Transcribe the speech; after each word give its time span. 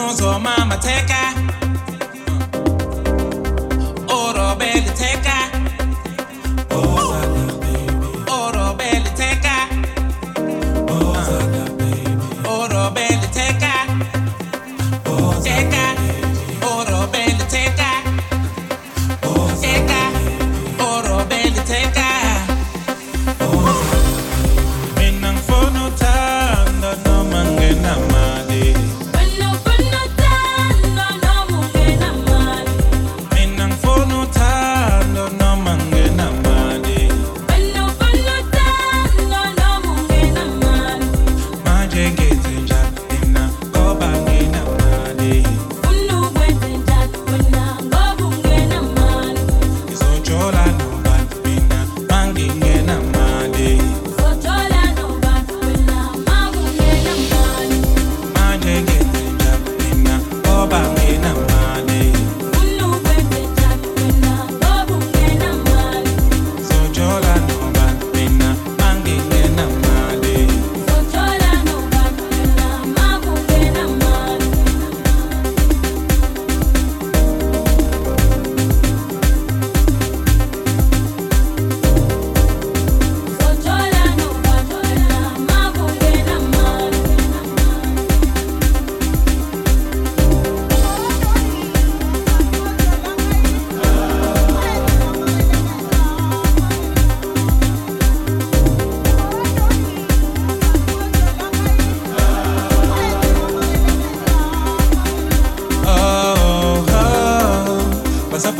on, 0.00 0.16
so 0.16 0.38
mama 0.38 0.78
take 0.78 1.10
her. 1.10 1.49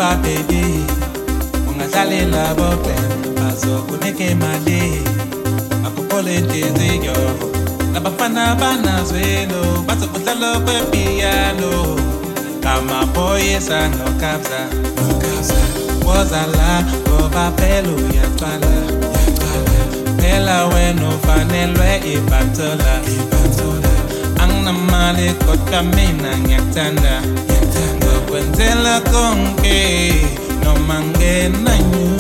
papa 0.01 0.17
bebe 0.23 0.65
ungahlalela 1.69 2.55
bopemba 2.59 3.49
zokuneke 3.61 4.35
male 4.35 5.03
akokolentiziyo 5.87 7.17
nabafana 7.93 8.55
banazwelo 8.61 9.63
bazokuhlalo 9.87 10.61
kwepiyano 10.65 11.73
amaboyisa 12.73 13.89
nokabza 13.89 14.61
wozala 16.07 16.71
ngoba 17.05 17.53
phela 17.57 17.89
uyacwala 17.89 18.75
phela 20.21 20.67
wena 20.67 21.09
ufanelwe 21.09 21.91
ibatola 22.15 22.95
anginamali 24.43 25.29
kodwa 25.45 25.83
mina 25.83 26.39
ngiyakuthanda 26.39 27.15
kwenzela 28.31 29.01
konke 29.01 29.81
noma 30.65 31.01
ngenanyuka 31.01 32.20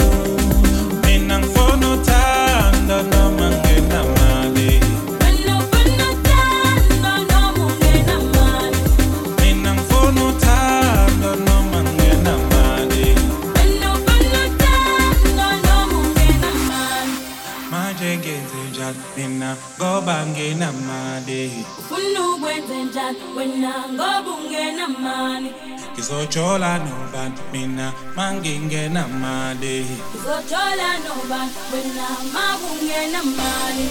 shot 23.01 23.17
when 23.37 23.65
I 23.65 23.73
go 23.97 24.11
bungena 24.27 24.87
money. 25.05 25.53
Kizochola 25.95 26.73
no 26.85 26.95
band 27.13 27.37
mina 27.53 27.93
mangingena 28.17 29.03
mali. 29.23 29.87
Kizochola 30.13 30.91
no 31.05 31.15
band 31.31 31.53
when 31.71 31.99
I 31.99 32.11
ma 32.35 32.47
bungena 32.61 33.21
mali. 33.39 33.87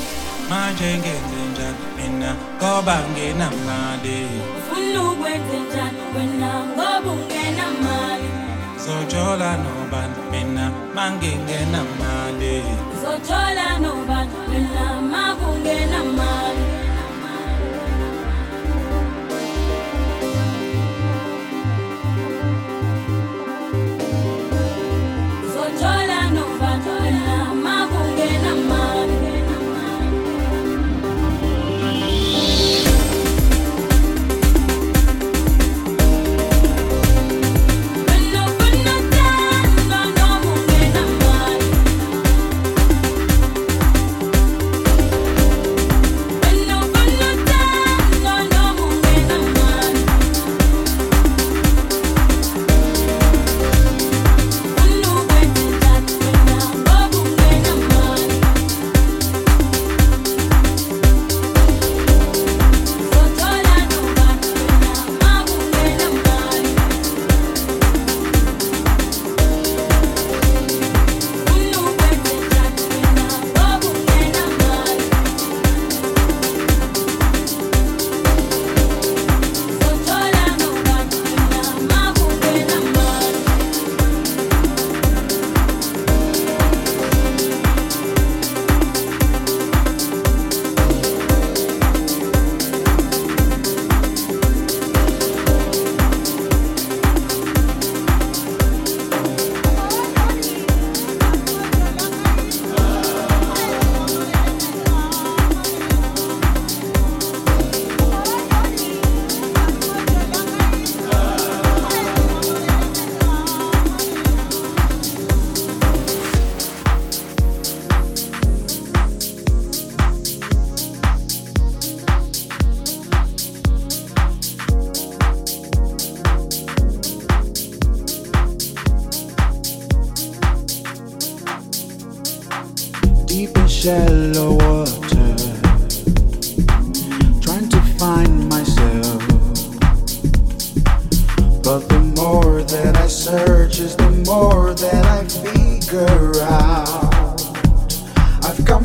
Manje 0.49 0.89
ngenzenja 0.97 1.69
mina 1.97 2.31
ngoba 2.57 2.97
ngenamali. 3.11 4.19
Ufuna 4.57 5.01
ukwenzenja 5.11 5.85
wena 6.15 6.51
ngoba 6.75 7.11
ungenamali. 7.11 8.29
Kizochola 8.75 9.51
no 9.63 9.73
band 9.91 10.15
mina 10.31 10.71
mangingena 10.95 11.81
mali. 11.99 12.63
Kizochola 12.91 13.79
no 13.81 13.91
band 14.07 14.31
mina 14.49 15.01
ma 15.11 15.35
bungena 15.39 16.03
mali. 16.03 16.38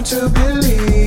To 0.04 0.28
believe 0.28 1.03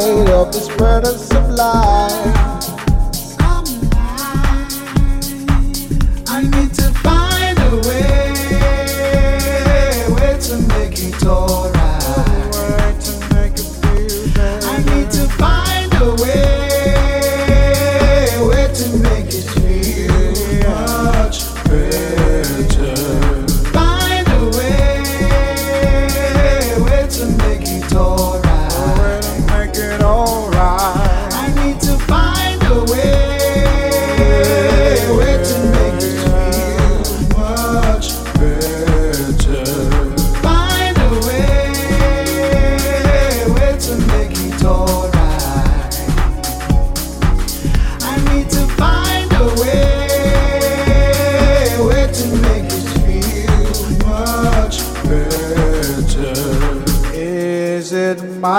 light, 0.00 0.26
help 0.26 0.54
me 0.54 0.60
spread 0.60 1.04
us 1.04 1.28
some 1.28 1.50
light. 1.54 2.60
I 6.26 6.42
need 6.42 6.74
to 6.74 6.90
find 7.02 7.58
a 7.58 7.76
way, 7.88 8.32
way 10.14 10.38
to 10.40 10.56
make 10.68 10.98
it 10.98 11.26
alright. 11.26 11.53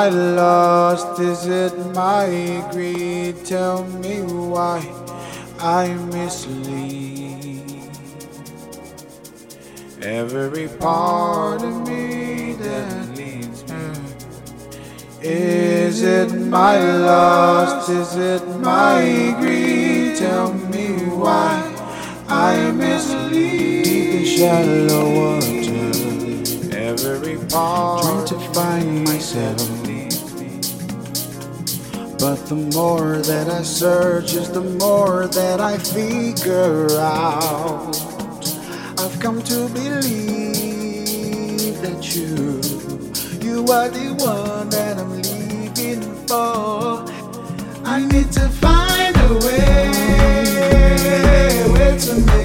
It 0.05 0.11
my 0.11 0.17
lust? 0.35 1.19
Is 1.19 1.45
it 1.47 1.77
my 1.95 2.67
greed? 2.71 3.45
Tell 3.45 3.83
me 3.85 4.21
why 4.21 4.79
I 5.59 5.93
mislead 6.13 7.89
every 10.01 10.67
part 10.67 11.63
of 11.63 11.87
me 11.87 12.53
that 12.53 13.17
leads 13.17 13.63
me. 13.67 13.93
Is 15.21 16.03
it 16.03 16.33
my 16.33 16.77
lust? 16.79 17.89
Is 17.89 18.15
it 18.15 18.47
my 18.59 19.35
greed? 19.39 20.17
Tell 20.17 20.53
me 20.53 20.87
why 21.15 21.73
I 22.27 22.71
mislead 22.71 23.83
Deep 23.83 24.13
in 24.13 24.25
shallow 24.25 25.05
water, 25.19 26.77
every 26.77 27.37
part 27.49 28.03
trying 28.03 28.25
to 28.27 28.39
find 28.53 29.03
myself. 29.03 29.84
But 32.25 32.41
the 32.47 32.55
more 32.55 33.19
that 33.19 33.49
I 33.49 33.61
search 33.61 34.33
is 34.33 34.49
the 34.49 34.61
more 34.61 35.27
that 35.27 35.61
I 35.61 35.77
figure 35.77 36.89
out. 36.97 37.95
I've 38.97 39.19
come 39.19 39.43
to 39.43 39.69
believe 39.69 40.01
that 41.83 42.15
you, 42.15 42.61
you 43.47 43.59
are 43.71 43.89
the 43.89 44.15
one 44.17 44.69
that 44.69 44.97
I'm 44.97 45.21
leaving 45.21 46.01
for. 46.25 47.05
I 47.85 48.03
need 48.11 48.31
to 48.31 48.49
find 48.49 49.15
a 49.17 49.33
way, 49.45 49.91
way 51.73 51.95
to 51.99 52.13
make. 52.25 52.44